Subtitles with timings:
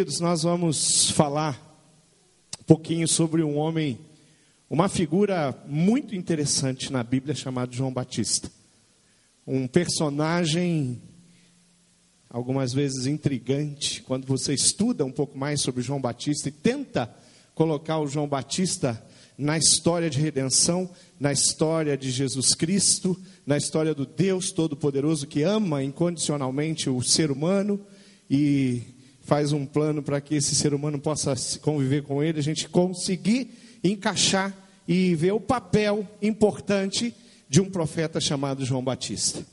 [0.00, 1.60] Queridos, nós vamos falar
[2.58, 3.98] um pouquinho sobre um homem,
[4.70, 8.50] uma figura muito interessante na Bíblia chamado João Batista.
[9.46, 11.02] Um personagem
[12.30, 17.14] algumas vezes intrigante quando você estuda um pouco mais sobre João Batista e tenta
[17.54, 19.06] colocar o João Batista
[19.36, 20.88] na história de redenção,
[21.20, 27.30] na história de Jesus Cristo, na história do Deus Todo-Poderoso que ama incondicionalmente o ser
[27.30, 27.78] humano
[28.30, 32.68] e faz um plano para que esse ser humano possa conviver com ele, a gente
[32.68, 33.50] conseguir
[33.82, 34.54] encaixar
[34.86, 37.14] e ver o papel importante
[37.48, 39.44] de um profeta chamado João Batista.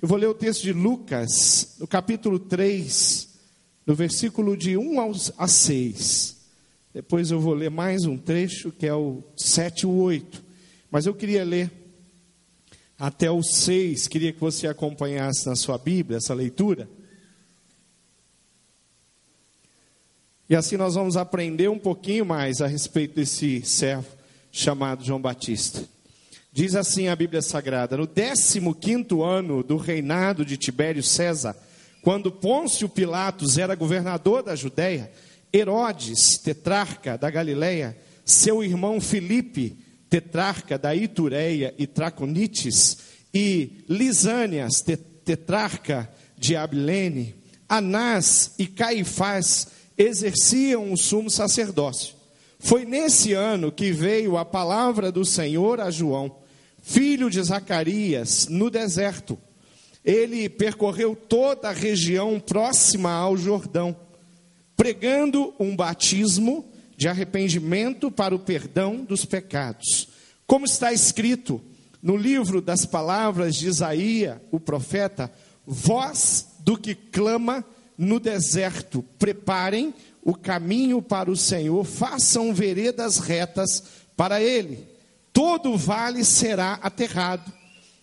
[0.00, 3.28] Eu vou ler o texto de Lucas, no capítulo 3,
[3.86, 5.00] no versículo de 1
[5.38, 6.36] a 6.
[6.92, 10.44] Depois eu vou ler mais um trecho, que é o 7 e o 8.
[10.90, 11.70] Mas eu queria ler
[12.98, 16.88] até o 6, queria que você acompanhasse na sua Bíblia essa leitura.
[20.48, 24.06] E assim nós vamos aprender um pouquinho mais a respeito desse servo
[24.52, 25.82] chamado João Batista.
[26.52, 28.60] Diz assim a Bíblia Sagrada: No 15
[29.24, 31.56] ano do reinado de Tibério César,
[32.00, 35.10] quando Pôncio Pilatos era governador da Judéia,
[35.52, 39.76] Herodes, tetrarca da Galileia, seu irmão Filipe,
[40.08, 42.98] tetrarca da Itureia e Traconites,
[43.34, 44.80] e Lisânias,
[45.24, 47.34] tetrarca de Abilene,
[47.68, 49.66] Anás e Caifás,
[49.96, 52.14] exerciam o sumo sacerdócio.
[52.58, 56.36] Foi nesse ano que veio a palavra do Senhor a João,
[56.82, 59.38] filho de Zacarias, no deserto.
[60.04, 63.96] Ele percorreu toda a região próxima ao Jordão,
[64.76, 66.64] pregando um batismo
[66.96, 70.08] de arrependimento para o perdão dos pecados.
[70.46, 71.60] Como está escrito
[72.02, 75.30] no livro das palavras de Isaías, o profeta,
[75.66, 77.64] voz do que clama
[77.96, 83.82] no deserto, preparem o caminho para o Senhor, façam veredas retas
[84.16, 84.86] para ele.
[85.32, 87.52] Todo vale será aterrado,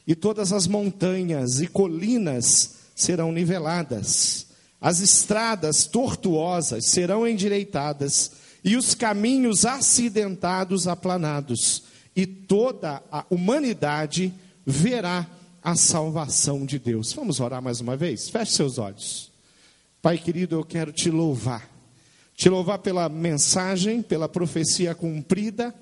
[0.06, 4.48] e todas as montanhas e colinas serão niveladas.
[4.80, 8.32] As estradas tortuosas serão endireitadas,
[8.64, 11.84] e os caminhos acidentados aplanados,
[12.16, 14.34] e toda a humanidade
[14.66, 15.28] verá
[15.62, 17.12] a salvação de Deus.
[17.12, 18.30] Vamos orar mais uma vez?
[18.30, 19.33] Feche seus olhos.
[20.04, 21.72] Pai querido, eu quero te louvar.
[22.36, 25.74] Te louvar pela mensagem, pela profecia cumprida,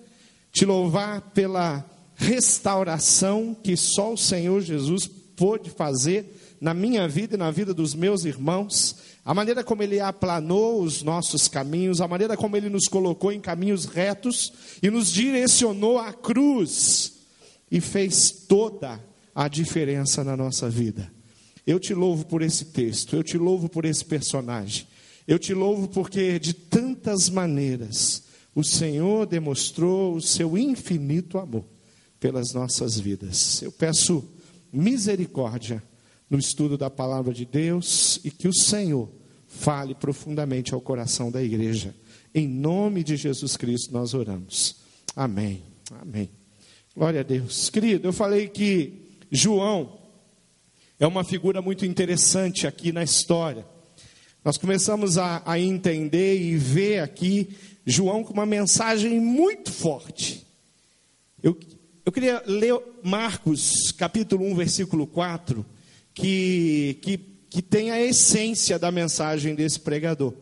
[0.52, 1.84] te louvar pela
[2.14, 7.96] restauração que só o Senhor Jesus pôde fazer na minha vida e na vida dos
[7.96, 8.96] meus irmãos,
[9.26, 13.42] a maneira como Ele aplanou os nossos caminhos, a maneira como Ele nos colocou em
[13.42, 17.14] caminhos retos e nos direcionou à cruz
[17.72, 21.12] e fez toda a diferença na nossa vida.
[21.66, 24.88] Eu te louvo por esse texto, eu te louvo por esse personagem,
[25.28, 28.24] eu te louvo porque de tantas maneiras
[28.54, 31.64] o Senhor demonstrou o seu infinito amor
[32.20, 33.62] pelas nossas vidas.
[33.62, 34.24] Eu peço
[34.72, 35.82] misericórdia
[36.30, 39.10] no estudo da palavra de Deus e que o Senhor
[39.48, 41.94] fale profundamente ao coração da igreja.
[42.34, 44.78] Em nome de Jesus Cristo nós oramos.
[45.16, 45.62] Amém.
[45.92, 46.30] Amém.
[46.96, 47.70] Glória a Deus.
[47.70, 48.94] Querido, eu falei que
[49.30, 50.01] João
[51.02, 53.66] é uma figura muito interessante aqui na história.
[54.46, 60.46] Nós começamos a, a entender e ver aqui João com uma mensagem muito forte.
[61.42, 61.58] Eu,
[62.06, 65.66] eu queria ler Marcos, capítulo 1, versículo 4,
[66.14, 67.18] que, que,
[67.50, 70.36] que tem a essência da mensagem desse pregador.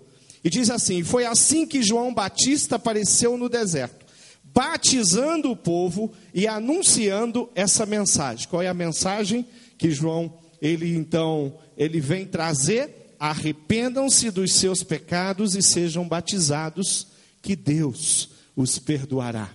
[0.44, 4.06] E diz assim: Foi assim que João Batista apareceu no deserto,
[4.44, 8.46] batizando o povo e anunciando essa mensagem.
[8.50, 9.46] Qual é a mensagem
[9.78, 17.08] que João ele então, ele vem trazer, arrependam-se dos seus pecados e sejam batizados,
[17.42, 19.50] que Deus os perdoará.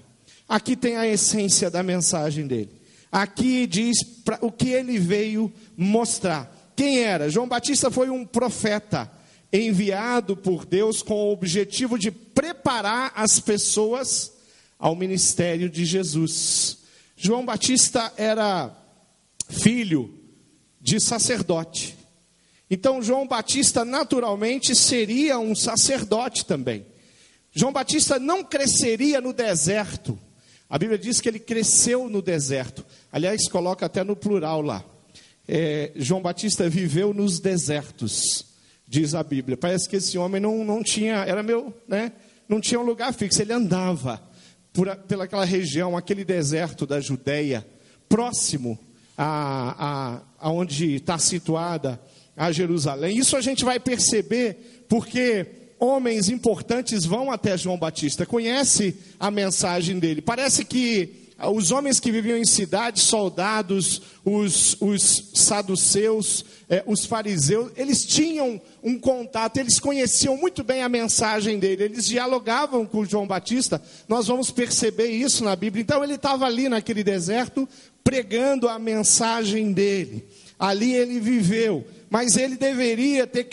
[0.48, 2.70] Aqui tem a essência da mensagem dele.
[3.10, 6.72] Aqui diz pra, o que ele veio mostrar.
[6.74, 7.30] Quem era?
[7.30, 9.10] João Batista foi um profeta
[9.52, 14.32] enviado por Deus com o objetivo de preparar as pessoas
[14.78, 16.78] ao ministério de Jesus.
[17.16, 18.76] João Batista era
[19.48, 20.23] filho
[20.84, 21.96] de sacerdote.
[22.70, 26.84] Então, João Batista naturalmente seria um sacerdote também.
[27.50, 30.18] João Batista não cresceria no deserto.
[30.68, 32.84] A Bíblia diz que ele cresceu no deserto.
[33.10, 34.84] Aliás, coloca até no plural lá.
[35.48, 38.44] É, João Batista viveu nos desertos,
[38.86, 39.56] diz a Bíblia.
[39.56, 42.12] Parece que esse homem não, não tinha, era meu, né?
[42.46, 43.40] Não tinha um lugar fixo.
[43.40, 44.22] Ele andava
[44.70, 47.66] por, pelaquela região, aquele deserto da Judéia,
[48.06, 48.78] próximo
[49.16, 52.00] a, a, aonde está situada
[52.36, 53.16] a Jerusalém.
[53.16, 55.46] Isso a gente vai perceber porque
[55.78, 60.20] homens importantes vão até João Batista, conhece a mensagem dele.
[60.20, 67.72] Parece que os homens que viviam em cidades, soldados, os, os saduceus, eh, os fariseus,
[67.76, 73.26] eles tinham um contato, eles conheciam muito bem a mensagem dele, eles dialogavam com João
[73.26, 75.82] Batista, nós vamos perceber isso na Bíblia.
[75.82, 77.68] Então ele estava ali naquele deserto,
[78.04, 80.24] pregando a mensagem dele,
[80.58, 83.48] ali ele viveu, mas ele deveria ter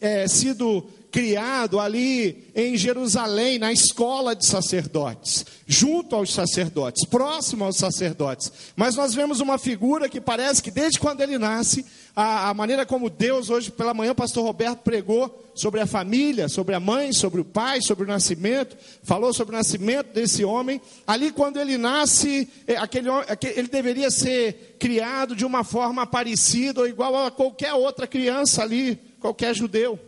[0.00, 7.76] é, sido criado ali em Jerusalém, na escola de sacerdotes, junto aos sacerdotes, próximo aos
[7.76, 8.52] sacerdotes.
[8.76, 11.84] Mas nós vemos uma figura que parece que desde quando ele nasce,
[12.14, 16.48] a, a maneira como Deus, hoje pela manhã, o pastor Roberto pregou sobre a família,
[16.48, 20.80] sobre a mãe, sobre o pai, sobre o nascimento, falou sobre o nascimento desse homem.
[21.06, 23.08] Ali, quando ele nasce, é, aquele,
[23.54, 28.98] ele deveria ser criado de uma forma parecida ou igual a qualquer outra criança ali,
[29.20, 29.98] qualquer judeu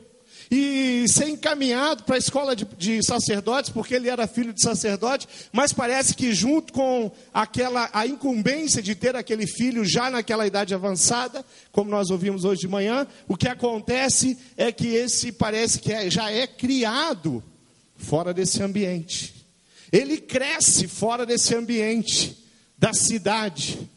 [0.55, 5.27] e ser encaminhado para a escola de, de, sacerdotes, porque ele era filho de sacerdote,
[5.51, 10.75] mas parece que junto com aquela a incumbência de ter aquele filho já naquela idade
[10.75, 15.91] avançada, como nós ouvimos hoje de manhã, o que acontece é que esse parece que
[15.91, 17.43] é, já é criado
[17.97, 19.47] fora desse ambiente.
[19.91, 22.37] Ele cresce fora desse ambiente
[22.77, 23.89] da cidade.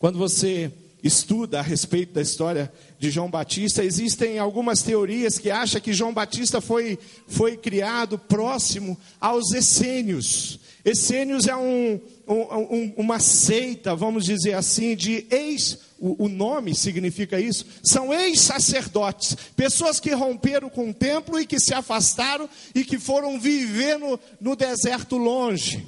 [0.00, 0.72] Quando você
[1.02, 6.12] estuda a respeito da história de João Batista, existem algumas teorias que acham que João
[6.12, 10.58] Batista foi, foi criado próximo aos essênios.
[10.84, 17.40] Essênios é um, um, uma seita, vamos dizer assim, de ex, o, o nome significa
[17.40, 22.98] isso, são ex-sacerdotes, pessoas que romperam com o templo e que se afastaram e que
[22.98, 25.86] foram viver no, no deserto longe.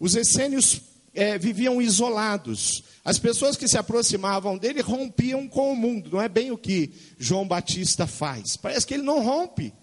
[0.00, 0.80] Os essênios
[1.18, 2.84] é, viviam isolados.
[3.04, 6.10] As pessoas que se aproximavam dele rompiam com o mundo.
[6.12, 8.56] Não é bem o que João Batista faz.
[8.56, 9.74] Parece que ele não rompe,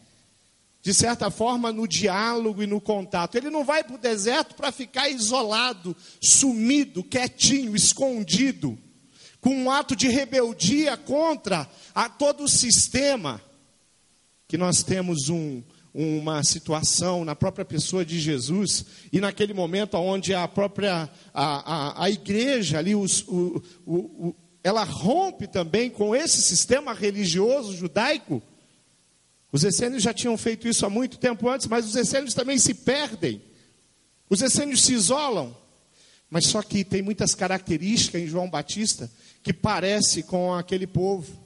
[0.82, 3.36] de certa forma, no diálogo e no contato.
[3.36, 8.78] Ele não vai para o deserto para ficar isolado, sumido, quietinho, escondido,
[9.42, 13.42] com um ato de rebeldia contra a todo o sistema.
[14.48, 15.62] Que nós temos um
[15.98, 22.04] uma situação na própria pessoa de Jesus e naquele momento onde a própria a, a,
[22.04, 28.44] a igreja ali os, o, o, o, ela rompe também com esse sistema religioso judaico.
[29.54, 32.74] Os essênios já tinham feito isso há muito tempo antes mas os essênios também se
[32.74, 33.42] perdem.
[34.30, 35.56] Os essênios se isolam.
[36.30, 39.10] Mas só que tem muitas características em João Batista
[39.42, 41.42] que parece com aquele povo.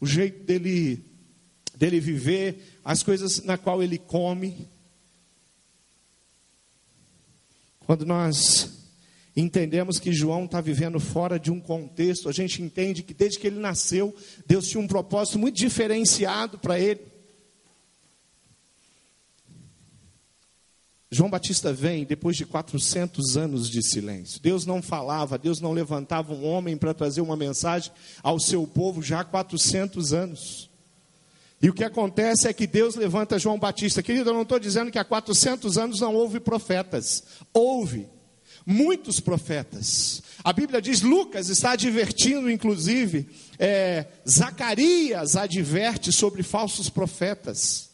[0.00, 1.04] O jeito dele
[1.76, 4.68] dele viver as coisas na qual ele come.
[7.80, 8.70] Quando nós
[9.36, 13.46] entendemos que João está vivendo fora de um contexto, a gente entende que desde que
[13.46, 17.00] ele nasceu, Deus tinha um propósito muito diferenciado para ele.
[21.08, 24.40] João Batista vem depois de 400 anos de silêncio.
[24.40, 29.00] Deus não falava, Deus não levantava um homem para trazer uma mensagem ao seu povo
[29.02, 30.68] já há 400 anos.
[31.60, 34.02] E o que acontece é que Deus levanta João Batista.
[34.02, 37.24] Querido, eu não estou dizendo que há 400 anos não houve profetas.
[37.52, 38.06] Houve.
[38.64, 40.22] Muitos profetas.
[40.42, 47.90] A Bíblia diz, Lucas está advertindo, inclusive, é, Zacarias adverte sobre falsos profetas.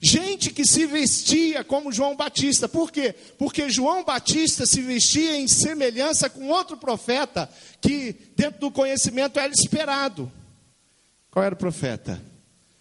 [0.00, 2.68] Gente que se vestia como João Batista.
[2.68, 3.14] Por quê?
[3.38, 7.50] Porque João Batista se vestia em semelhança com outro profeta
[7.80, 10.30] que, dentro do conhecimento, era esperado.
[11.30, 12.20] Qual era o profeta?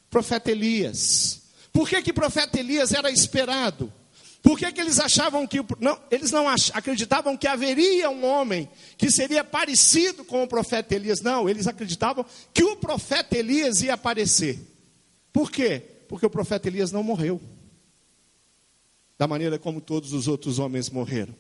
[0.10, 1.42] Profeta Elias.
[1.72, 3.92] Por que que profeta Elias era esperado?
[4.42, 8.70] Por que, que eles achavam que não, eles não ach, acreditavam que haveria um homem
[8.98, 11.22] que seria parecido com o profeta Elias?
[11.22, 14.60] Não, eles acreditavam que o profeta Elias ia aparecer.
[15.34, 15.84] Por quê?
[16.08, 17.42] Porque o profeta Elias não morreu.
[19.18, 21.36] Da maneira como todos os outros homens morreram.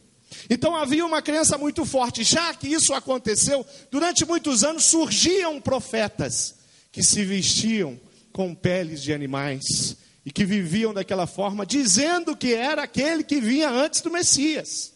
[0.49, 2.23] Então havia uma crença muito forte.
[2.23, 6.55] Já que isso aconteceu, durante muitos anos surgiam profetas
[6.91, 7.99] que se vestiam
[8.39, 13.69] com peles de animais e que viviam daquela forma, dizendo que era aquele que vinha
[13.69, 14.93] antes do Messias.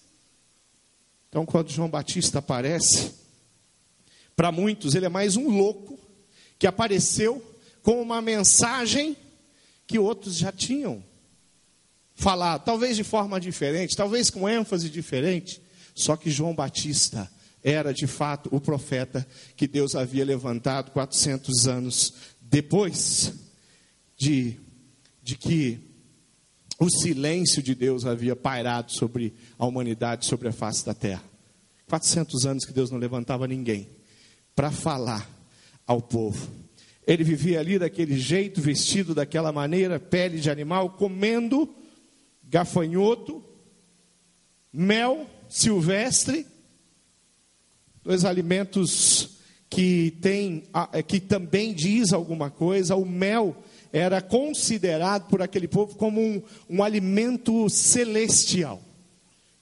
[1.27, 3.11] Então, quando João Batista aparece,
[4.33, 5.99] para muitos ele é mais um louco
[6.57, 7.43] que apareceu
[7.81, 9.13] com uma mensagem
[9.85, 11.03] que outros já tinham
[12.15, 15.61] falado, talvez de forma diferente, talvez com ênfase diferente,
[15.93, 17.29] só que João Batista
[17.61, 22.13] era de fato o profeta que Deus havia levantado 400 anos
[22.53, 23.33] depois
[24.15, 24.59] de,
[25.23, 25.79] de que
[26.77, 31.23] o silêncio de Deus havia pairado sobre a humanidade, sobre a face da terra.
[31.87, 33.89] 400 anos que Deus não levantava ninguém
[34.55, 35.27] para falar
[35.87, 36.47] ao povo.
[37.07, 41.67] Ele vivia ali daquele jeito, vestido daquela maneira, pele de animal, comendo
[42.43, 43.43] gafanhoto,
[44.71, 46.45] mel silvestre,
[48.03, 49.39] dois alimentos
[49.73, 50.63] que tem,
[51.07, 52.95] que também diz alguma coisa.
[52.95, 53.57] O mel
[53.91, 58.79] era considerado por aquele povo como um, um alimento celestial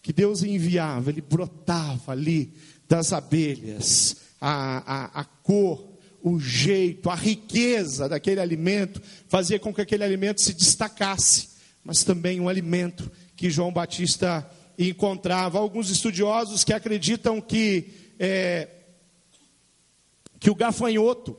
[0.01, 2.51] que Deus enviava, ele brotava ali
[2.89, 5.87] das abelhas, a, a, a cor,
[6.21, 11.49] o jeito, a riqueza daquele alimento fazia com que aquele alimento se destacasse,
[11.85, 14.45] mas também um alimento que João Batista
[14.77, 15.57] encontrava.
[15.57, 17.87] Alguns estudiosos que acreditam que,
[18.19, 18.67] é,
[20.41, 21.38] que o gafanhoto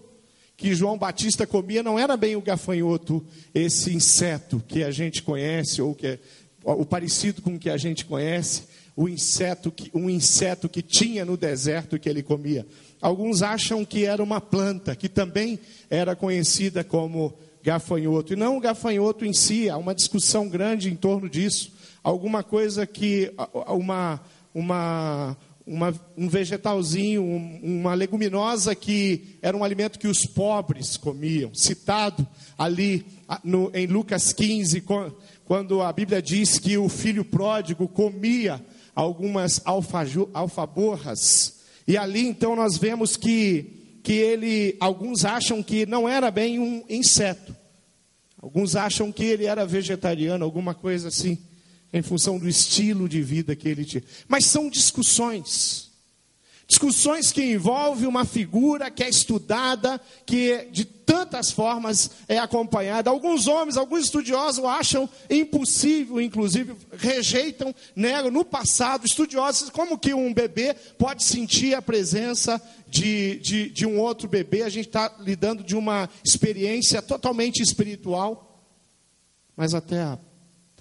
[0.56, 5.82] que João Batista comia não era bem o gafanhoto, esse inseto que a gente conhece,
[5.82, 6.18] ou que é
[6.64, 8.62] o parecido com o que a gente conhece,
[8.94, 12.64] o inseto que, um inseto que tinha no deserto que ele comia.
[13.00, 15.59] Alguns acham que era uma planta, que também
[15.90, 18.32] era conhecida como gafanhoto.
[18.32, 21.73] E não o gafanhoto em si, há uma discussão grande em torno disso.
[22.04, 23.32] Alguma coisa que,
[23.66, 24.21] uma,
[24.54, 27.25] uma, uma, um vegetalzinho,
[27.62, 32.26] uma leguminosa que era um alimento que os pobres comiam, citado
[32.59, 33.07] ali
[33.45, 34.83] no, em Lucas 15,
[35.45, 38.64] quando a Bíblia diz que o filho pródigo comia
[38.95, 39.62] algumas
[40.33, 41.61] alfaborras.
[41.87, 46.85] E ali então nós vemos que, que ele, alguns acham que não era bem um
[46.88, 47.57] inseto.
[48.40, 51.38] Alguns acham que ele era vegetariano, alguma coisa assim,
[51.92, 54.02] em função do estilo de vida que ele tinha.
[54.26, 55.92] Mas são discussões.
[56.66, 63.11] Discussões que envolvem uma figura que é estudada, que de tantas formas é acompanhada.
[63.11, 68.30] Alguns homens, alguns estudiosos acham impossível, inclusive rejeitam, negam.
[68.30, 72.58] No passado, estudiosos, como que um bebê pode sentir a presença
[72.88, 74.62] de, de, de um outro bebê?
[74.62, 78.64] A gente está lidando de uma experiência totalmente espiritual,
[79.54, 80.18] mas até a,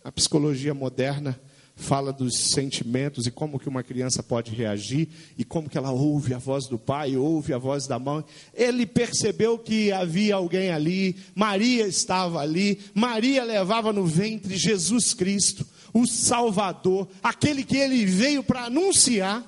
[0.04, 1.40] a psicologia moderna
[1.76, 6.34] fala dos sentimentos e como que uma criança pode reagir e como que ela ouve
[6.34, 8.24] a voz do pai, ouve a voz da mãe.
[8.54, 15.66] Ele percebeu que havia alguém ali, Maria estava ali, Maria levava no ventre Jesus Cristo,
[15.94, 19.44] o Salvador, aquele que ele veio para anunciar,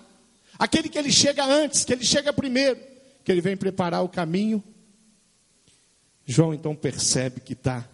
[0.57, 2.79] aquele que ele chega antes, que ele chega primeiro,
[3.23, 4.63] que ele vem preparar o caminho.
[6.25, 7.87] João então percebe que está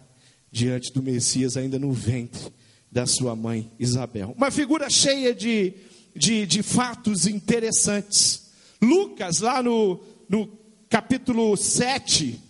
[0.50, 2.52] diante do Messias ainda no ventre
[2.90, 4.34] da sua mãe Isabel.
[4.36, 5.74] Uma figura cheia de,
[6.14, 8.50] de, de fatos interessantes.
[8.82, 10.48] Lucas, lá no, no
[10.88, 12.40] capítulo 7,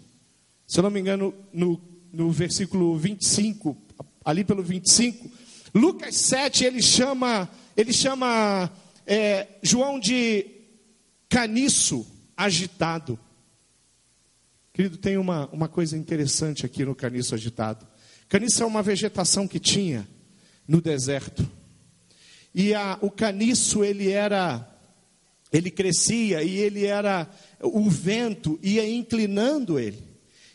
[0.66, 1.80] se eu não me engano, no,
[2.12, 3.76] no versículo 25,
[4.24, 5.30] ali pelo 25,
[5.74, 8.70] Lucas 7, ele chama, ele chama
[9.06, 10.46] é, João de
[11.28, 13.18] caniço agitado.
[14.72, 17.86] Querido, tem uma, uma coisa interessante aqui no caniço agitado.
[18.30, 20.08] Caniço é uma vegetação que tinha
[20.66, 21.44] no deserto.
[22.54, 24.72] E a, o caniço, ele era,
[25.52, 27.28] ele crescia e ele era,
[27.60, 30.00] o vento ia inclinando ele.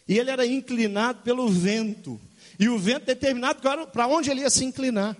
[0.08, 2.17] E ele era inclinado pelo vento.
[2.58, 5.17] E o vento determinava para onde ele ia se inclinar.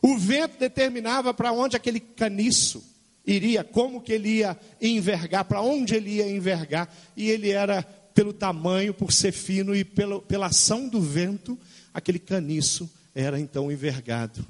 [0.00, 2.80] O vento determinava para onde aquele caniço
[3.26, 6.94] iria, como que ele ia envergar, para onde ele ia envergar.
[7.16, 11.58] E ele era, pelo tamanho, por ser fino e pelo, pela ação do vento,
[11.92, 14.46] aquele caniço era então envergado.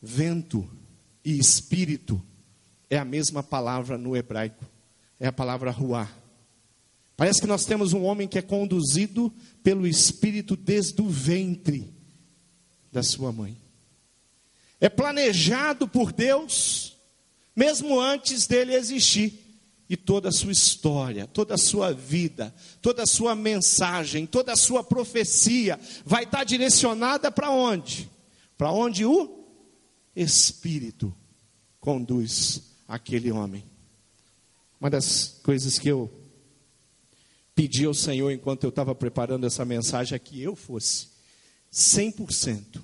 [0.00, 0.68] Vento
[1.24, 2.22] e espírito
[2.90, 4.64] é a mesma palavra no hebraico,
[5.18, 6.10] é a palavra ruá.
[7.16, 9.32] Parece que nós temos um homem que é conduzido
[9.62, 11.92] pelo espírito desde o ventre
[12.90, 13.56] da sua mãe.
[14.80, 16.96] É planejado por Deus,
[17.54, 19.43] mesmo antes dele existir
[19.88, 24.56] e toda a sua história, toda a sua vida, toda a sua mensagem, toda a
[24.56, 28.10] sua profecia vai estar direcionada para onde?
[28.56, 29.44] Para onde o
[30.16, 31.14] Espírito
[31.80, 33.64] conduz aquele homem.
[34.80, 36.10] Uma das coisas que eu
[37.54, 41.08] pedi ao Senhor enquanto eu estava preparando essa mensagem é que eu fosse
[41.72, 42.82] 100%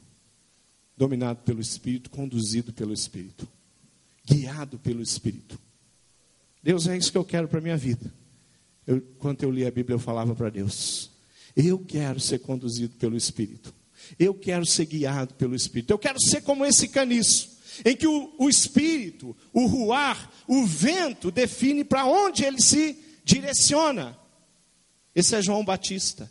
[0.96, 3.48] dominado pelo Espírito, conduzido pelo Espírito,
[4.26, 5.58] guiado pelo Espírito.
[6.62, 8.12] Deus, é isso que eu quero para a minha vida.
[8.86, 11.10] Eu, enquanto eu li a Bíblia, eu falava para Deus:
[11.56, 13.74] Eu quero ser conduzido pelo Espírito.
[14.18, 15.92] Eu quero ser guiado pelo Espírito.
[15.92, 21.30] Eu quero ser como esse caniço, em que o, o Espírito, o ruar, o vento
[21.30, 24.18] define para onde ele se direciona.
[25.14, 26.30] Esse é João Batista.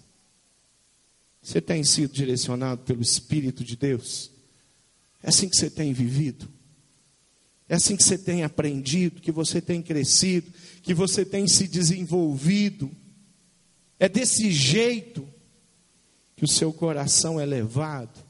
[1.42, 4.32] Você tem sido direcionado pelo Espírito de Deus?
[5.24, 6.50] É assim que você tem vivido?
[7.70, 12.92] É assim que você tem aprendido, que você tem crescido, que você tem se desenvolvido.
[14.00, 15.28] É desse jeito
[16.36, 18.26] que o seu coração é levado.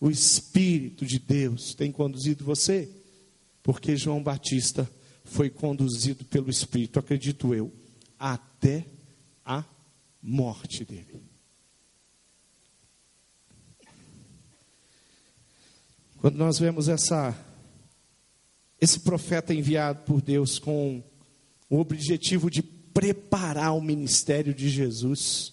[0.00, 2.88] O Espírito de Deus tem conduzido você,
[3.64, 4.88] porque João Batista
[5.24, 7.72] foi conduzido pelo Espírito, acredito eu,
[8.16, 8.86] até
[9.44, 9.64] a
[10.22, 11.20] morte dele.
[16.18, 17.36] Quando nós vemos essa
[18.80, 21.02] esse profeta enviado por Deus com
[21.68, 25.52] o objetivo de preparar o ministério de Jesus,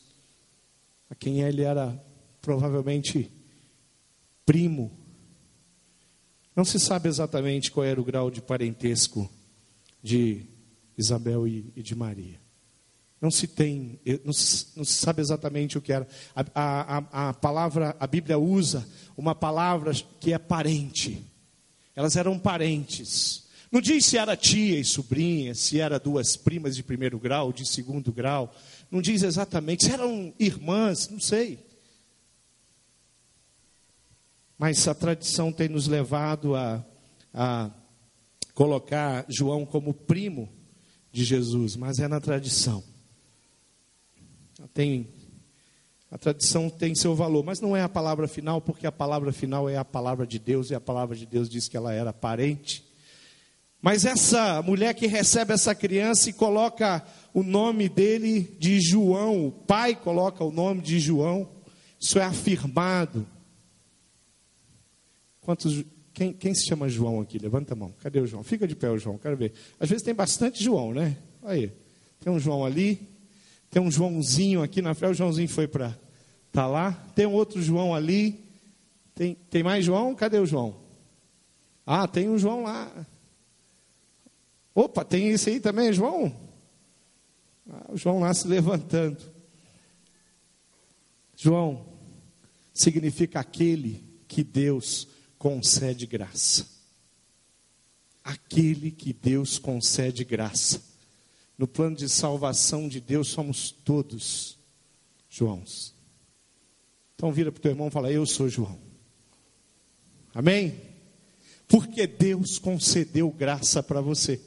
[1.10, 2.02] a quem ele era
[2.42, 3.32] provavelmente
[4.46, 4.92] primo.
[6.56, 9.30] Não se sabe exatamente qual era o grau de parentesco
[10.02, 10.46] de
[10.98, 12.40] Isabel e, de Maria.
[13.20, 16.08] Não se tem, não se, não se sabe exatamente o que era.
[16.36, 21.26] A, a, a palavra, a Bíblia usa uma palavra que é parente.
[21.96, 23.46] Elas eram parentes.
[23.72, 27.66] Não diz se era tia e sobrinha, se era duas primas de primeiro grau, de
[27.66, 28.54] segundo grau.
[28.92, 31.60] Não diz exatamente se eram irmãs, não sei.
[34.58, 36.86] Mas a tradição tem nos levado a,
[37.34, 37.70] a
[38.54, 40.50] colocar João como primo
[41.12, 42.84] de Jesus, mas é na tradição.
[44.74, 45.08] Tem,
[46.12, 49.68] a tradição tem seu valor, mas não é a palavra final, porque a palavra final
[49.68, 52.86] é a palavra de Deus, e a palavra de Deus diz que ela era parente.
[53.82, 59.52] Mas essa mulher que recebe essa criança e coloca o nome dele de João, o
[59.52, 61.48] pai coloca o nome de João,
[62.00, 63.28] isso é afirmado.
[65.42, 65.84] Quantos,
[66.14, 67.38] quem, quem se chama João aqui?
[67.38, 67.94] Levanta a mão.
[68.00, 68.44] Cadê o João?
[68.44, 69.54] Fica de pé o João, quero ver.
[69.80, 71.18] Às vezes tem bastante João, né?
[71.44, 71.72] Aí,
[72.20, 73.08] tem um João ali,
[73.76, 75.12] tem um Joãozinho aqui na frente.
[75.12, 76.00] O Joãozinho foi para
[76.50, 76.94] tá lá.
[77.14, 78.42] Tem um outro João ali.
[79.14, 80.16] Tem, tem mais João?
[80.16, 80.78] Cadê o João?
[81.86, 83.06] Ah, tem um João lá.
[84.74, 86.34] Opa, tem esse aí também, João?
[87.70, 89.22] Ah, o João lá se levantando.
[91.36, 91.86] João
[92.74, 95.06] significa aquele que Deus
[95.38, 96.66] concede graça.
[98.24, 100.95] Aquele que Deus concede graça.
[101.58, 104.58] No plano de salvação de Deus somos todos
[105.30, 105.94] Joãos.
[107.16, 108.78] Então vira para o teu irmão e fala: Eu sou João.
[110.34, 110.80] Amém?
[111.68, 114.40] Porque Deus concedeu graça para você,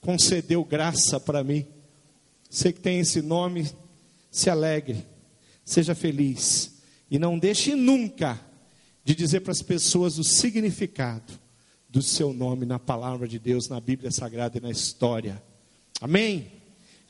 [0.00, 1.66] concedeu graça para mim.
[2.48, 3.68] Você que tem esse nome,
[4.30, 5.04] se alegre,
[5.64, 6.76] seja feliz
[7.10, 8.40] e não deixe nunca
[9.04, 11.32] de dizer para as pessoas o significado
[11.88, 15.42] do seu nome na palavra de Deus, na Bíblia Sagrada e na história.
[16.00, 16.52] Amém?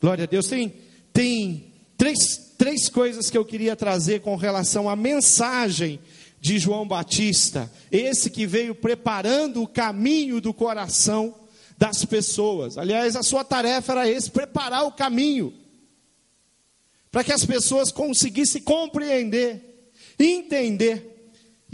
[0.00, 0.46] Glória a Deus.
[0.46, 0.74] Tem,
[1.12, 5.98] tem três, três coisas que eu queria trazer com relação à mensagem
[6.40, 11.34] de João Batista, esse que veio preparando o caminho do coração
[11.76, 12.78] das pessoas.
[12.78, 15.52] Aliás, a sua tarefa era esse: preparar o caminho,
[17.10, 21.15] para que as pessoas conseguissem compreender, entender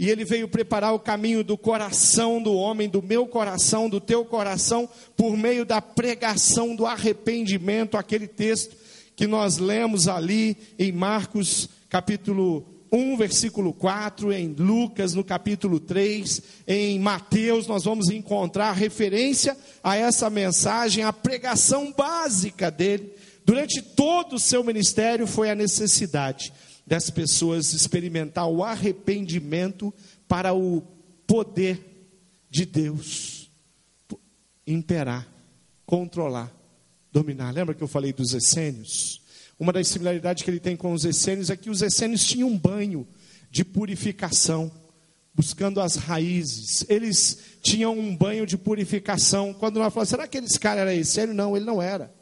[0.03, 4.25] e ele veio preparar o caminho do coração do homem, do meu coração, do teu
[4.25, 8.75] coração, por meio da pregação do arrependimento, aquele texto
[9.15, 16.41] que nós lemos ali em Marcos capítulo 1, versículo 4, em Lucas no capítulo 3,
[16.67, 23.13] em Mateus, nós vamos encontrar referência a essa mensagem, a pregação básica dele.
[23.45, 26.51] Durante todo o seu ministério foi a necessidade
[26.85, 29.93] das pessoas experimentar o arrependimento
[30.27, 30.81] para o
[31.25, 31.79] poder
[32.49, 33.49] de Deus
[34.65, 35.27] imperar,
[35.85, 36.51] controlar,
[37.11, 37.51] dominar.
[37.51, 39.21] Lembra que eu falei dos essênios?
[39.59, 42.57] Uma das similaridades que ele tem com os essênios é que os essênios tinham um
[42.57, 43.07] banho
[43.49, 44.71] de purificação,
[45.33, 46.85] buscando as raízes.
[46.89, 49.53] Eles tinham um banho de purificação.
[49.53, 51.35] Quando nós falamos, será que esse cara era essênio?
[51.35, 52.13] Não, ele não era.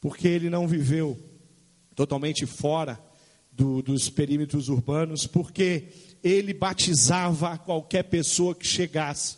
[0.00, 1.18] Porque ele não viveu
[1.94, 2.98] totalmente fora
[3.56, 5.88] do, dos perímetros urbanos, porque
[6.22, 9.36] ele batizava qualquer pessoa que chegasse,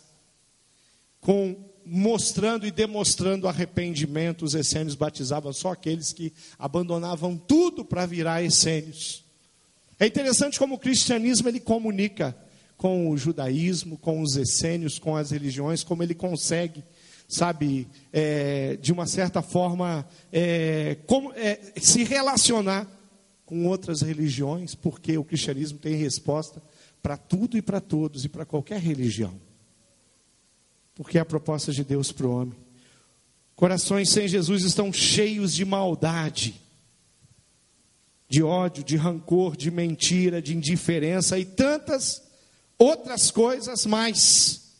[1.21, 4.43] com mostrando e demonstrando arrependimento.
[4.43, 9.23] Os essênios batizavam só aqueles que abandonavam tudo para virar essênios.
[9.99, 12.35] É interessante como o cristianismo ele comunica
[12.75, 16.83] com o judaísmo, com os essênios, com as religiões, como ele consegue,
[17.27, 22.87] sabe, é, de uma certa forma, é, como, é, se relacionar
[23.47, 26.61] com outras religiões, porque o cristianismo tem resposta
[27.01, 29.33] para tudo e para todos e para qualquer religião.
[30.93, 32.57] Porque é a proposta de Deus para o homem.
[33.55, 36.61] Corações sem Jesus estão cheios de maldade,
[38.27, 42.21] de ódio, de rancor, de mentira, de indiferença e tantas
[42.77, 44.73] outras coisas mais.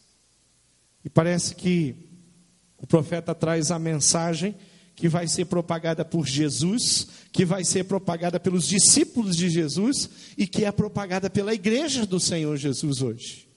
[1.05, 1.95] E parece que
[2.77, 4.53] o profeta traz a mensagem
[4.97, 10.47] que vai ser propagada por Jesus, que vai ser propagada pelos discípulos de Jesus e
[10.47, 13.47] que é propagada pela igreja do Senhor Jesus hoje.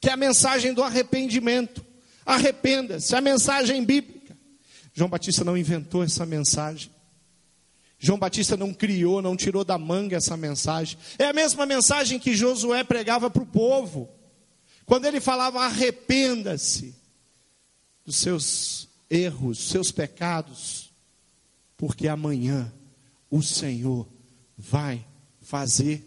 [0.00, 1.84] Que é a mensagem do arrependimento.
[2.24, 4.38] Arrependa-se, a mensagem bíblica.
[4.94, 6.92] João Batista não inventou essa mensagem.
[7.98, 10.96] João Batista não criou, não tirou da manga essa mensagem.
[11.18, 14.08] É a mesma mensagem que Josué pregava para o povo.
[14.86, 16.94] Quando ele falava arrependa-se
[18.06, 20.92] dos seus erros, seus pecados,
[21.76, 22.72] porque amanhã
[23.30, 24.08] o Senhor
[24.56, 25.06] vai
[25.40, 26.04] fazer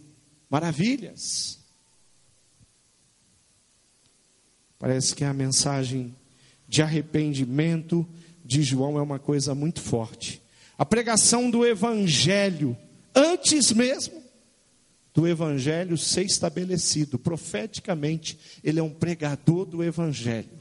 [0.49, 1.59] maravilhas.
[4.77, 6.15] Parece que a mensagem
[6.67, 8.07] de arrependimento
[8.43, 10.41] de João é uma coisa muito forte
[10.81, 12.75] a pregação do Evangelho,
[13.13, 14.19] antes mesmo
[15.13, 20.60] do Evangelho ser estabelecido, profeticamente, ele é um pregador do Evangelho.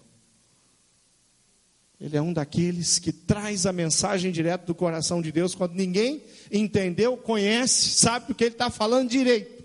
[2.00, 6.22] Ele é um daqueles que traz a mensagem direto do coração de Deus, quando ninguém
[6.50, 9.62] entendeu, conhece, sabe o que ele está falando direito.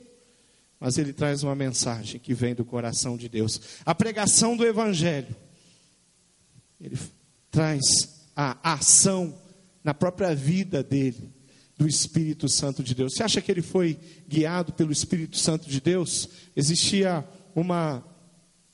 [0.78, 3.62] Mas ele traz uma mensagem que vem do coração de Deus.
[3.86, 5.34] A pregação do Evangelho,
[6.82, 6.98] ele
[7.50, 7.82] traz
[8.36, 9.34] a ação
[9.82, 11.32] na própria vida dele,
[11.78, 13.14] do Espírito Santo de Deus.
[13.14, 16.28] Você acha que ele foi guiado pelo Espírito Santo de Deus?
[16.54, 18.04] Existia uma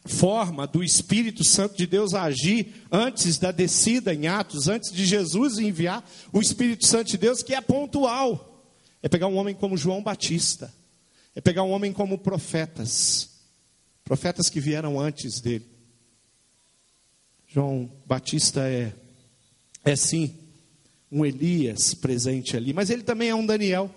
[0.05, 5.59] forma do Espírito Santo de Deus agir antes da descida em Atos, antes de Jesus
[5.59, 8.65] enviar o Espírito Santo de Deus, que é pontual.
[9.01, 10.73] É pegar um homem como João Batista,
[11.35, 13.29] é pegar um homem como profetas,
[14.03, 15.65] profetas que vieram antes dele.
[17.47, 18.93] João Batista é,
[19.83, 20.37] é sim
[21.11, 23.93] um Elias presente ali, mas ele também é um Daniel.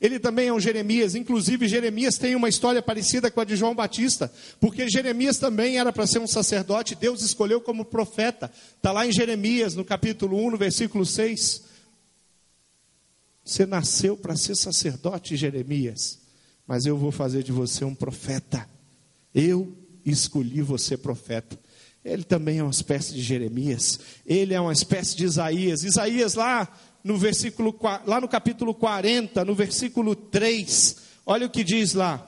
[0.00, 3.74] Ele também é um Jeremias, inclusive Jeremias tem uma história parecida com a de João
[3.74, 8.50] Batista, porque Jeremias também era para ser um sacerdote, Deus escolheu como profeta.
[8.76, 11.64] Está lá em Jeremias, no capítulo 1, no versículo 6.
[13.44, 16.18] Você nasceu para ser sacerdote, Jeremias,
[16.66, 18.66] mas eu vou fazer de você um profeta.
[19.34, 21.58] Eu escolhi você profeta.
[22.02, 25.84] Ele também é uma espécie de Jeremias, ele é uma espécie de Isaías.
[25.84, 26.66] Isaías lá
[27.02, 32.26] no versículo lá no capítulo 40, no versículo 3, olha o que diz lá.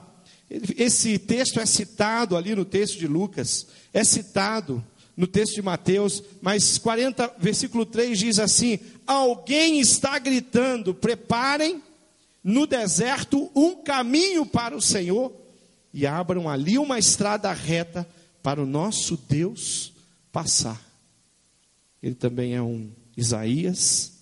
[0.49, 4.83] Esse texto é citado ali no texto de Lucas, é citado
[5.15, 11.81] no texto de Mateus, mas 40, versículo 3 diz assim: Alguém está gritando, preparem
[12.43, 15.31] no deserto um caminho para o Senhor
[15.93, 18.07] e abram ali uma estrada reta
[18.41, 19.93] para o nosso Deus
[20.31, 20.81] passar.
[22.01, 24.12] Ele também é um Isaías,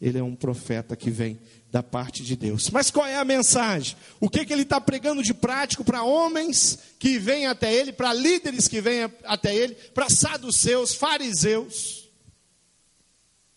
[0.00, 1.38] ele é um profeta que vem
[1.70, 2.70] da parte de Deus.
[2.70, 3.96] Mas qual é a mensagem?
[4.20, 8.12] O que, que ele está pregando de prático para homens que vêm até ele, para
[8.12, 12.08] líderes que vêm até ele, para saduceus, fariseus,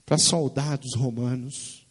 [0.06, 1.88] para soldados romanos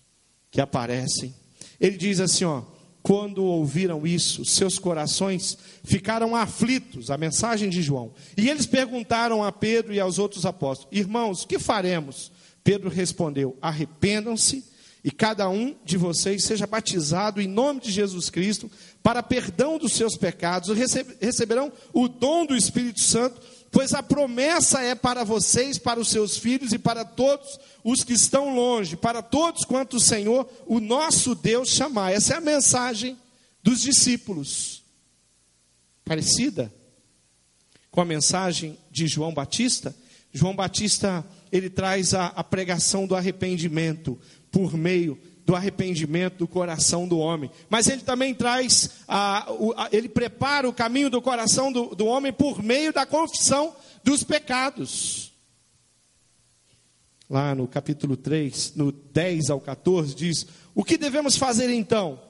[0.50, 1.34] que aparecem?
[1.80, 2.62] Ele diz assim: ó,
[3.02, 8.12] quando ouviram isso, seus corações ficaram aflitos, a mensagem de João.
[8.36, 12.30] E eles perguntaram a Pedro e aos outros apóstolos: Irmãos, que faremos?
[12.62, 14.64] Pedro respondeu: Arrependam-se
[15.03, 18.70] e cada um de vocês seja batizado em nome de Jesus Cristo
[19.03, 20.77] para perdão dos seus pecados,
[21.20, 26.37] receberão o dom do Espírito Santo pois a promessa é para vocês, para os seus
[26.37, 31.35] filhos e para todos os que estão longe, para todos quanto o Senhor, o nosso
[31.35, 32.12] Deus, chamar.
[32.12, 33.16] Essa é a mensagem
[33.62, 34.83] dos discípulos.
[36.05, 36.73] Parecida
[37.90, 39.94] com a mensagem de João Batista.
[40.32, 44.18] João Batista, ele traz a, a pregação do arrependimento
[44.50, 47.50] por meio do arrependimento do coração do homem.
[47.68, 52.32] Mas ele também traz, a, a, ele prepara o caminho do coração do, do homem
[52.32, 55.32] por meio da confissão dos pecados.
[57.28, 62.20] Lá no capítulo 3, no 10 ao 14, diz: O que devemos fazer então?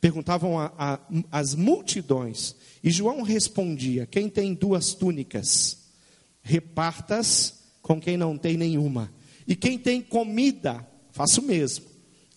[0.00, 2.56] Perguntavam a, a, as multidões.
[2.82, 5.85] E João respondia: Quem tem duas túnicas,
[6.46, 9.12] repartas com quem não tem nenhuma.
[9.46, 11.84] E quem tem comida, faça o mesmo.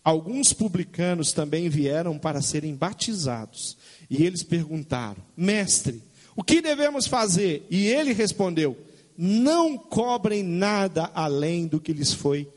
[0.03, 3.77] Alguns publicanos também vieram para serem batizados.
[4.09, 6.01] E eles perguntaram: Mestre,
[6.35, 7.65] o que devemos fazer?
[7.69, 8.75] E ele respondeu:
[9.17, 12.47] Não cobrem nada além do que lhes foi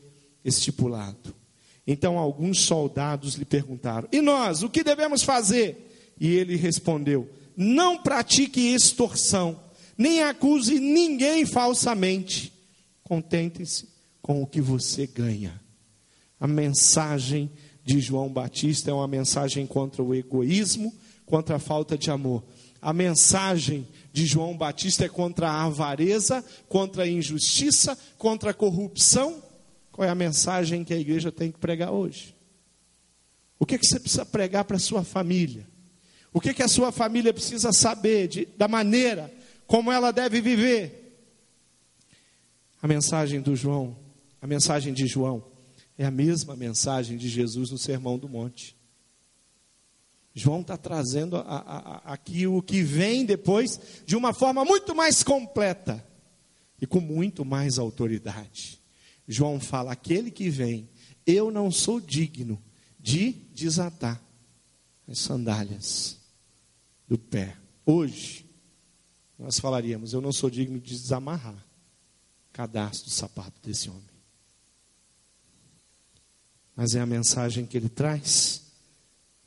[0.43, 1.35] estipulado.
[1.85, 6.15] Então alguns soldados lhe perguntaram: E nós, o que devemos fazer?
[6.19, 9.59] E ele respondeu: Não pratique extorsão,
[9.97, 12.51] nem acuse ninguém falsamente.
[13.03, 13.87] Contentem-se
[14.21, 15.61] com o que você ganha.
[16.39, 17.51] A mensagem
[17.83, 20.93] de João Batista é uma mensagem contra o egoísmo,
[21.25, 22.43] contra a falta de amor.
[22.81, 29.41] A mensagem de João Batista é contra a avareza, contra a injustiça, contra a corrupção
[29.93, 32.35] Qual é a mensagem que a igreja tem que pregar hoje?
[33.59, 35.67] O que, é que você precisa pregar para a sua família?
[36.33, 39.31] O que, é que a sua família precisa saber de, da maneira
[39.67, 41.03] como ela deve viver?
[42.81, 43.97] A mensagem do João,
[44.41, 45.43] a mensagem de João,
[45.97, 48.75] é a mesma mensagem de Jesus no Sermão do Monte.
[50.35, 54.95] João está trazendo a, a, a, aqui o que vem depois de uma forma muito
[54.95, 56.03] mais completa
[56.81, 58.81] e com muito mais autoridade.
[59.27, 60.89] João fala: aquele que vem,
[61.25, 62.61] eu não sou digno
[62.99, 64.21] de desatar
[65.07, 66.17] as sandálias
[67.07, 67.55] do pé.
[67.85, 68.42] Hoje,
[69.37, 71.65] nós falaríamos: eu não sou digno de desamarrar
[72.51, 74.13] cadastro do sapato desse homem.
[76.75, 78.63] Mas é a mensagem que ele traz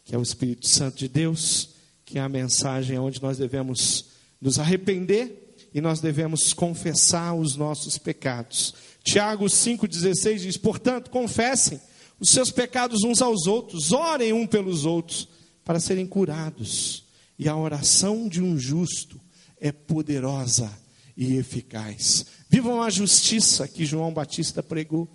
[0.06, 1.70] que é o Espírito Santo de Deus,
[2.04, 4.06] que é a mensagem onde nós devemos
[4.40, 8.72] nos arrepender e nós devemos confessar os nossos pecados.
[9.02, 11.80] Tiago 5,16 diz: Portanto, confessem
[12.20, 15.28] os seus pecados uns aos outros, orem um pelos outros,
[15.64, 17.04] para serem curados.
[17.36, 19.20] E a oração de um justo
[19.60, 20.70] é poderosa
[21.16, 22.26] e eficaz.
[22.48, 25.08] Vivam a justiça que João Batista pregou.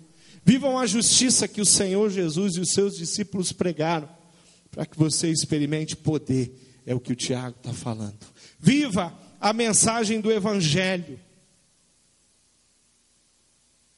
[0.44, 4.08] Vivam a justiça que o Senhor Jesus e os seus discípulos pregaram
[4.70, 8.18] para que você experimente poder, é o que o Tiago está falando.
[8.58, 11.20] Viva a mensagem do Evangelho.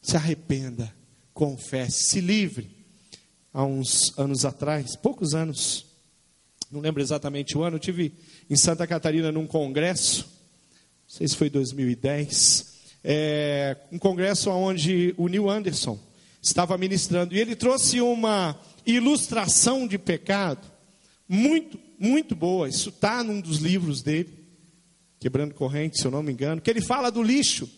[0.02, 0.92] Se arrependa,
[1.32, 2.84] confesse, se livre.
[3.52, 5.86] Há uns anos atrás, poucos anos,
[6.70, 8.12] não lembro exatamente o ano, eu tive
[8.50, 10.33] em Santa Catarina num congresso,
[11.14, 12.74] sei se foi 2010,
[13.04, 15.96] é, um congresso onde o Neil Anderson
[16.42, 20.66] estava ministrando, e ele trouxe uma ilustração de pecado,
[21.28, 22.68] muito, muito boa.
[22.68, 24.44] Isso está num dos livros dele,
[25.20, 27.70] Quebrando Corrente, se eu não me engano, que ele fala do lixo.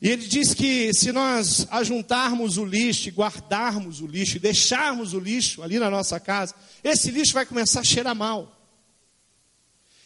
[0.00, 5.64] E ele diz que se nós ajuntarmos o lixo, guardarmos o lixo, deixarmos o lixo
[5.64, 6.54] ali na nossa casa,
[6.84, 8.57] esse lixo vai começar a cheirar mal.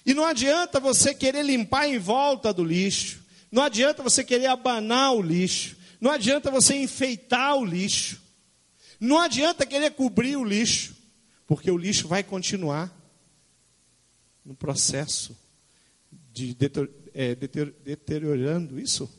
[0.05, 5.15] E não adianta você querer limpar em volta do lixo, não adianta você querer abanar
[5.15, 8.21] o lixo, não adianta você enfeitar o lixo.
[8.99, 10.95] Não adianta querer cobrir o lixo,
[11.45, 12.89] porque o lixo vai continuar
[14.45, 15.37] no processo
[16.33, 16.57] de
[17.13, 19.11] é, deteriorando isso.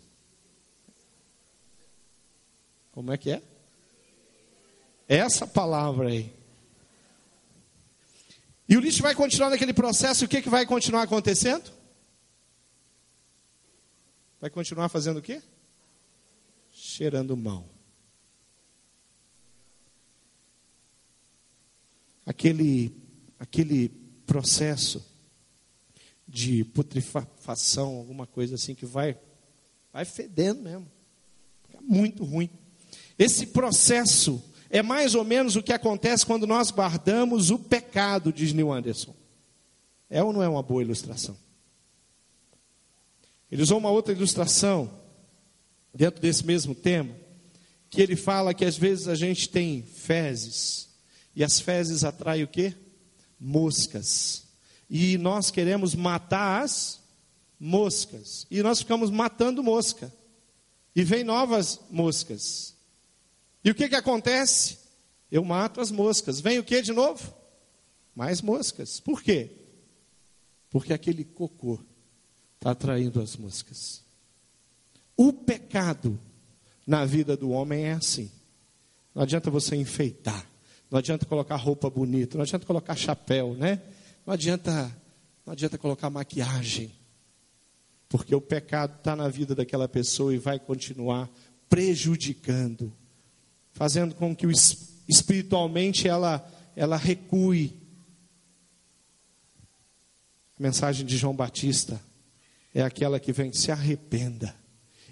[2.94, 3.42] Como é que é?
[5.06, 6.32] Essa palavra aí.
[8.74, 11.72] E o lixo vai continuar naquele processo, e o que, que vai continuar acontecendo?
[14.42, 15.40] Vai continuar fazendo o quê?
[16.72, 17.70] Cheirando mal.
[22.26, 22.96] aquele,
[23.38, 23.90] aquele
[24.26, 25.06] processo
[26.28, 29.20] de putrefação, alguma coisa assim que vai,
[29.92, 30.92] vai fedendo mesmo.
[31.68, 32.50] Fica muito ruim.
[33.20, 38.54] Esse processo é mais ou menos o que acontece quando nós guardamos o pecado, diz
[38.54, 39.14] Neil Anderson.
[40.10, 41.38] É ou não é uma boa ilustração?
[43.52, 44.92] Ele usou uma outra ilustração
[45.94, 47.16] dentro desse mesmo tema,
[47.88, 50.90] que ele fala que às vezes a gente tem fezes
[51.36, 52.74] e as fezes atraem o quê?
[53.40, 54.48] Moscas.
[54.90, 57.00] E nós queremos matar as
[57.60, 58.48] moscas.
[58.50, 60.12] E nós ficamos matando mosca.
[60.96, 62.73] E vem novas moscas.
[63.64, 64.78] E o que, que acontece?
[65.32, 66.40] Eu mato as moscas.
[66.40, 67.34] Vem o que de novo?
[68.16, 69.00] Mais moscas.
[69.00, 69.52] Por quê?
[70.70, 71.80] Porque aquele cocô
[72.56, 74.04] está atraindo as moscas.
[75.16, 76.20] O pecado
[76.86, 78.32] na vida do homem é assim.
[79.14, 80.48] Não adianta você enfeitar.
[80.94, 83.82] Não adianta colocar roupa bonita, não adianta colocar chapéu, né?
[84.26, 84.96] Não adianta,
[85.44, 86.92] não adianta colocar maquiagem.
[88.08, 91.28] Porque o pecado está na vida daquela pessoa e vai continuar
[91.68, 92.94] prejudicando,
[93.74, 94.48] fazendo com que
[95.08, 97.74] espiritualmente ela, ela recue.
[100.58, 102.02] A mensagem de João Batista
[102.74, 104.56] é aquela que vem: se arrependa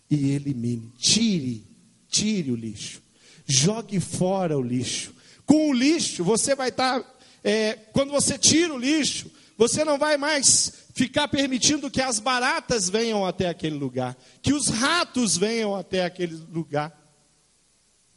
[0.10, 1.66] e elimine, tire,
[2.08, 3.02] tire o lixo,
[3.46, 5.14] jogue fora o lixo,
[5.46, 7.02] com o lixo, você vai estar.
[7.02, 12.20] Tá, é, quando você tira o lixo, você não vai mais ficar permitindo que as
[12.20, 17.01] baratas venham até aquele lugar, que os ratos venham até aquele lugar.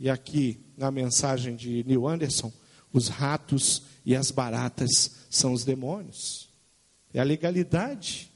[0.04, 2.52] E aqui, na mensagem de Neil Anderson,
[2.92, 6.50] os ratos e as baratas são os demônios.
[7.14, 8.30] É a legalidade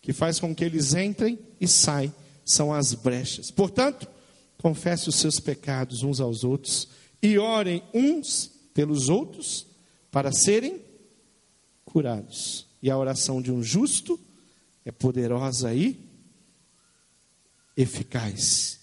[0.00, 2.14] que faz com que eles entrem e saem,
[2.46, 3.50] são as brechas.
[3.50, 4.08] Portanto,
[4.56, 6.88] confesse os seus pecados uns aos outros
[7.22, 9.66] e orem uns pelos outros
[10.10, 10.80] para serem
[11.84, 12.66] curados.
[12.82, 14.18] E a oração de um justo
[14.82, 16.08] é poderosa e
[17.76, 18.77] eficaz.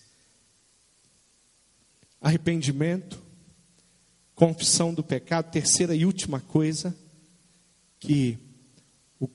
[2.25, 3.21] Arrependimento,
[4.33, 5.51] confissão do pecado.
[5.51, 6.97] Terceira e última coisa,
[7.99, 8.39] que
[9.19, 9.29] o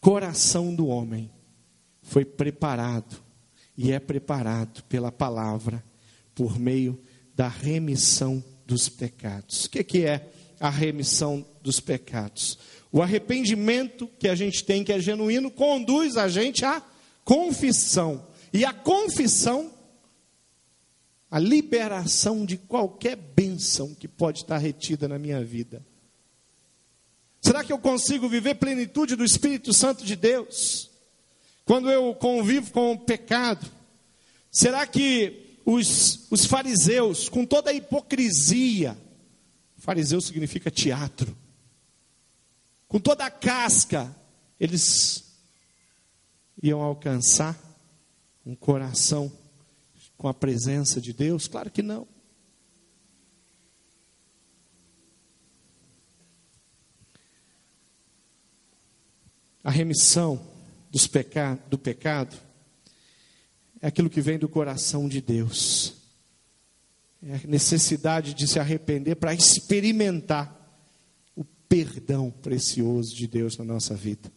[0.00, 1.30] coração do homem
[2.02, 3.22] foi preparado
[3.76, 5.84] e é preparado pela palavra
[6.34, 7.00] por meio
[7.36, 9.66] da remissão dos pecados.
[9.66, 10.28] O que, é
[10.58, 12.58] a remissão dos pecados?
[12.90, 16.82] O arrependimento que a gente tem, que é genuíno, conduz a gente à
[17.24, 18.26] confissão.
[18.52, 19.70] E a confissão,
[21.30, 25.84] a liberação de qualquer bênção que pode estar retida na minha vida.
[27.40, 30.90] Será que eu consigo viver plenitude do Espírito Santo de Deus?
[31.64, 33.70] Quando eu convivo com o pecado?
[34.50, 38.96] Será que os, os fariseus, com toda a hipocrisia,
[39.76, 41.36] fariseu significa teatro,
[42.88, 44.14] com toda a casca,
[44.58, 45.24] eles
[46.62, 47.56] iam alcançar
[48.44, 49.30] um coração
[50.18, 51.46] com a presença de Deus?
[51.46, 52.06] Claro que não.
[59.62, 60.44] A remissão
[60.90, 62.36] dos peca do pecado
[63.80, 65.94] é aquilo que vem do coração de Deus.
[67.22, 70.56] É a necessidade de se arrepender para experimentar
[71.36, 74.32] o perdão precioso de Deus na nossa vida.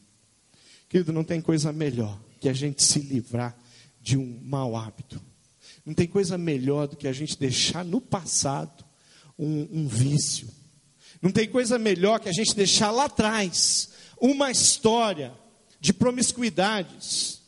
[0.90, 3.58] Querido, não tem coisa melhor que a gente se livrar
[4.02, 5.31] de um mau hábito.
[5.86, 8.86] Não tem coisa melhor do que a gente deixar no passado
[9.38, 10.48] um, um vício.
[11.22, 13.90] Não tem coisa melhor que a gente deixar lá atrás
[14.20, 15.34] uma história
[15.80, 17.42] de promiscuidades.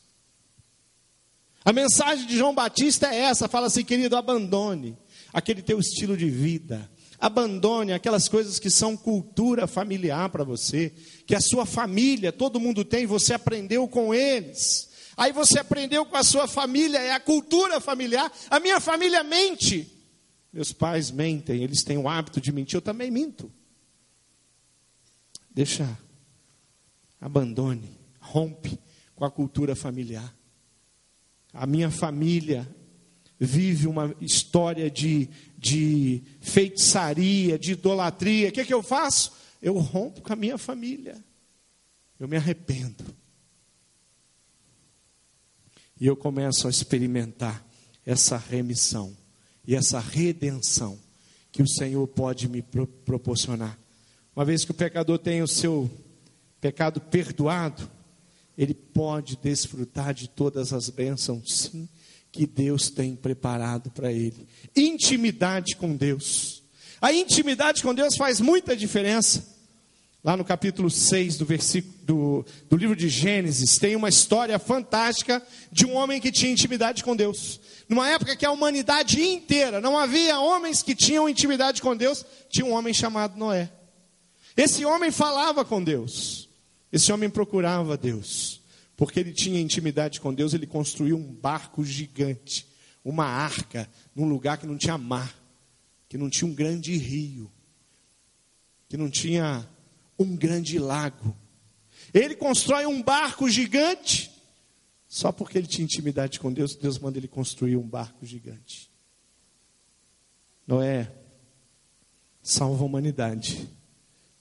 [1.64, 4.98] A mensagem de João Batista é essa: fala assim, querido, abandone
[5.32, 10.92] aquele teu estilo de vida, abandone aquelas coisas que são cultura familiar para você,
[11.26, 14.93] que a sua família, todo mundo tem, você aprendeu com eles.
[15.16, 18.32] Aí você aprendeu com a sua família, é a cultura familiar.
[18.50, 19.90] A minha família mente.
[20.52, 23.52] Meus pais mentem, eles têm o hábito de mentir, eu também minto.
[25.50, 25.98] Deixa
[27.20, 28.78] abandone, rompe
[29.16, 30.36] com a cultura familiar.
[31.54, 32.68] A minha família
[33.40, 38.50] vive uma história de, de feitiçaria, de idolatria.
[38.50, 39.34] O que, é que eu faço?
[39.62, 41.24] Eu rompo com a minha família.
[42.20, 43.04] Eu me arrependo.
[46.04, 47.66] E eu começo a experimentar
[48.06, 49.16] essa remissão
[49.66, 51.00] e essa redenção
[51.50, 52.62] que o Senhor pode me
[53.06, 53.80] proporcionar.
[54.36, 55.90] Uma vez que o pecador tem o seu
[56.60, 57.90] pecado perdoado,
[58.58, 61.88] ele pode desfrutar de todas as bênçãos, sim,
[62.34, 64.46] que Deus tem preparado para ele.
[64.76, 66.64] Intimidade com Deus.
[67.00, 69.53] A intimidade com Deus faz muita diferença.
[70.24, 75.46] Lá no capítulo 6 do, versículo, do, do livro de Gênesis, tem uma história fantástica
[75.70, 77.60] de um homem que tinha intimidade com Deus.
[77.90, 82.66] Numa época que a humanidade inteira não havia homens que tinham intimidade com Deus, tinha
[82.66, 83.70] um homem chamado Noé.
[84.56, 86.48] Esse homem falava com Deus.
[86.90, 88.62] Esse homem procurava Deus,
[88.96, 92.66] porque ele tinha intimidade com Deus, ele construiu um barco gigante,
[93.04, 95.36] uma arca, num lugar que não tinha mar,
[96.08, 97.52] que não tinha um grande rio,
[98.88, 99.68] que não tinha
[100.18, 101.36] um grande lago.
[102.14, 104.32] Ele constrói um barco gigante,
[105.08, 108.90] só porque ele tinha intimidade com Deus, Deus manda ele construir um barco gigante.
[110.66, 111.12] Noé
[112.42, 113.70] salva a humanidade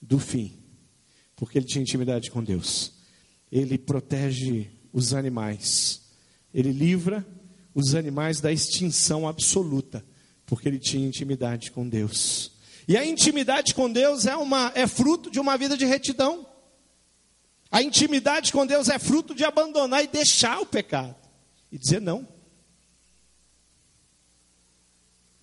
[0.01, 0.63] do fim
[1.43, 2.93] porque ele tinha intimidade com Deus.
[3.51, 6.01] Ele protege os animais.
[6.53, 7.27] Ele livra
[7.75, 10.05] os animais da extinção absoluta,
[10.45, 12.52] porque ele tinha intimidade com Deus.
[12.87, 16.45] E a intimidade com Deus é, uma, é fruto de uma vida de retidão.
[17.71, 21.15] A intimidade com Deus é fruto de abandonar e deixar o pecado
[21.71, 22.27] e dizer não.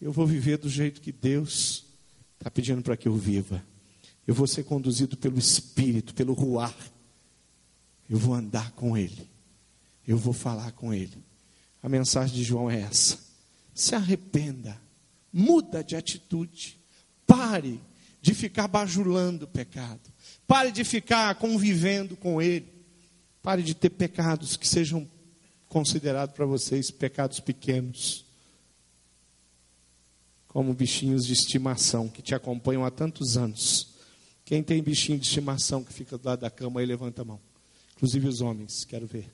[0.00, 1.84] Eu vou viver do jeito que Deus
[2.38, 3.64] está pedindo para que eu viva.
[4.26, 6.74] Eu vou ser conduzido pelo Espírito, pelo Ruar.
[8.08, 9.28] Eu vou andar com Ele.
[10.06, 11.22] Eu vou falar com Ele.
[11.82, 13.18] A mensagem de João é essa:
[13.74, 14.80] se arrependa,
[15.32, 16.79] muda de atitude,
[17.30, 17.80] pare
[18.20, 20.12] de ficar bajulando o pecado,
[20.46, 22.72] pare de ficar convivendo com Ele,
[23.42, 25.08] pare de ter pecados que sejam
[25.68, 28.24] considerados para vocês pecados pequenos,
[30.48, 33.90] como bichinhos de estimação que te acompanham há tantos anos
[34.50, 37.40] quem tem bichinho de estimação que fica do lado da cama aí, levanta a mão.
[37.94, 39.32] Inclusive os homens, quero ver.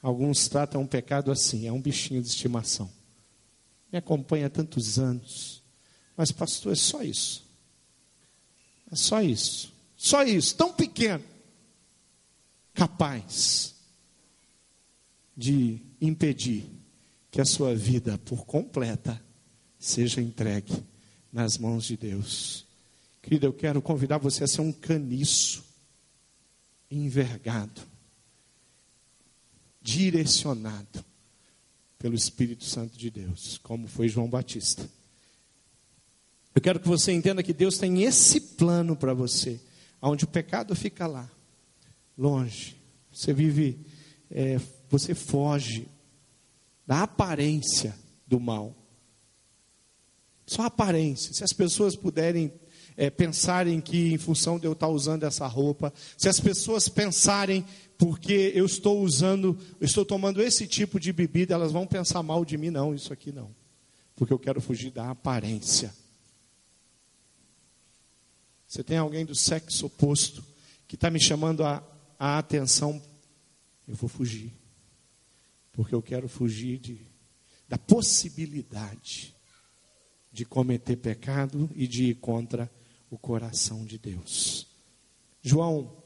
[0.00, 2.90] Alguns tratam um pecado assim, é um bichinho de estimação.
[3.92, 5.62] Me acompanha há tantos anos.
[6.16, 7.44] Mas, pastor, é só isso.
[8.90, 9.72] É só isso.
[9.96, 11.24] Só isso, tão pequeno.
[12.74, 13.74] Capaz
[15.36, 16.64] de impedir
[17.30, 19.22] que a sua vida por completa
[19.78, 20.72] seja entregue
[21.32, 22.66] nas mãos de Deus.
[23.20, 25.64] Querida, eu quero convidar você a ser um caniço
[26.90, 27.82] envergado,
[29.82, 31.04] direcionado
[31.98, 34.88] pelo Espírito Santo de Deus, como foi João Batista.
[36.54, 39.60] Eu quero que você entenda que Deus tem esse plano para você,
[40.00, 41.30] onde o pecado fica lá,
[42.16, 42.76] longe.
[43.12, 43.78] Você vive,
[44.30, 45.88] é, você foge
[46.86, 47.94] da aparência
[48.26, 48.74] do mal.
[50.46, 51.34] Só aparência.
[51.34, 52.52] Se as pessoas puderem
[52.96, 57.64] é, pensarem que em função de eu estar usando essa roupa, se as pessoas pensarem
[57.98, 62.56] porque eu estou usando, estou tomando esse tipo de bebida, elas vão pensar mal de
[62.56, 63.54] mim, não, isso aqui não.
[64.14, 65.94] Porque eu quero fugir da aparência.
[68.66, 70.42] Você tem alguém do sexo oposto
[70.88, 71.82] que está me chamando a,
[72.18, 73.00] a atenção,
[73.86, 74.52] eu vou fugir.
[75.72, 76.98] Porque eu quero fugir de,
[77.68, 79.34] da possibilidade
[80.32, 82.70] de cometer pecado e de ir contra
[83.10, 84.66] o coração de Deus.
[85.42, 86.02] João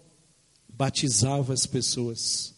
[0.68, 2.54] batizava as pessoas.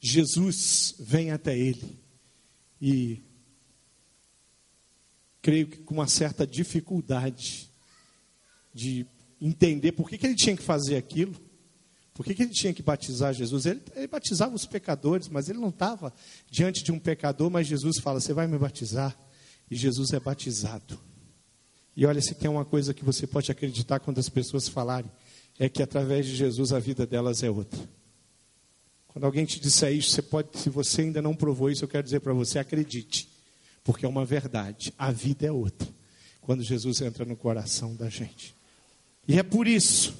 [0.00, 1.98] Jesus vem até ele
[2.80, 3.22] e
[5.40, 7.70] creio que com uma certa dificuldade
[8.72, 9.06] de
[9.40, 11.34] entender por que, que ele tinha que fazer aquilo,
[12.14, 13.66] por que, que ele tinha que batizar Jesus.
[13.66, 16.12] Ele, ele batizava os pecadores, mas ele não estava
[16.50, 19.18] diante de um pecador, mas Jesus fala: Você vai me batizar?
[19.70, 20.98] E Jesus é batizado.
[21.96, 25.10] E olha, se tem uma coisa que você pode acreditar quando as pessoas falarem,
[25.58, 27.80] é que através de Jesus a vida delas é outra.
[29.08, 32.02] Quando alguém te disser isso, você pode, se você ainda não provou isso, eu quero
[32.02, 33.28] dizer para você, acredite,
[33.84, 34.92] porque é uma verdade.
[34.98, 35.88] A vida é outra.
[36.40, 38.54] Quando Jesus entra no coração da gente.
[39.26, 40.14] E é por isso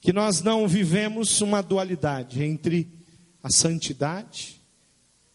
[0.00, 2.88] que nós não vivemos uma dualidade entre
[3.42, 4.60] a santidade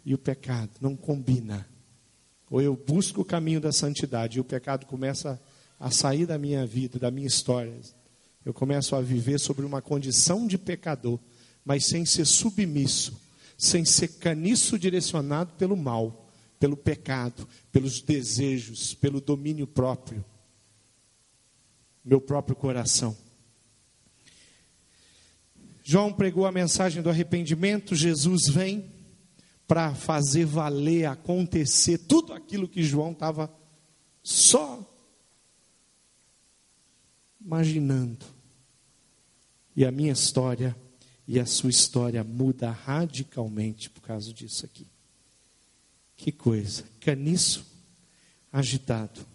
[0.04, 0.72] e o pecado.
[0.82, 1.68] Não combina.
[2.50, 5.55] Ou eu busco o caminho da santidade e o pecado começa a
[5.86, 7.72] a sair da minha vida, da minha história.
[8.44, 11.20] Eu começo a viver sobre uma condição de pecador,
[11.64, 13.22] mas sem ser submisso,
[13.56, 16.28] sem ser caniço direcionado pelo mal,
[16.60, 20.26] pelo pecado, pelos desejos, pelo domínio próprio,
[22.04, 23.16] meu próprio coração.
[25.84, 28.92] João pregou a mensagem do arrependimento, Jesus vem
[29.68, 33.54] para fazer valer, acontecer tudo aquilo que João estava
[34.24, 34.95] só
[37.46, 38.26] imaginando.
[39.76, 40.76] E a minha história
[41.28, 44.88] e a sua história muda radicalmente por causa disso aqui.
[46.18, 47.66] Que coisa, caniço
[48.52, 49.35] agitado